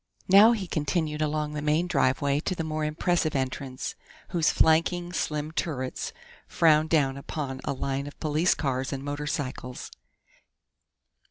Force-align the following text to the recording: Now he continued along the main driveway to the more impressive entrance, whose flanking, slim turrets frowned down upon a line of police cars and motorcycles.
Now 0.29 0.53
he 0.53 0.65
continued 0.65 1.21
along 1.21 1.53
the 1.53 1.61
main 1.61 1.85
driveway 1.85 2.39
to 2.39 2.55
the 2.55 2.63
more 2.63 2.83
impressive 2.83 3.35
entrance, 3.35 3.93
whose 4.29 4.49
flanking, 4.49 5.13
slim 5.13 5.51
turrets 5.51 6.11
frowned 6.47 6.89
down 6.89 7.17
upon 7.17 7.61
a 7.65 7.73
line 7.73 8.07
of 8.07 8.19
police 8.19 8.55
cars 8.55 8.91
and 8.91 9.03
motorcycles. 9.03 9.91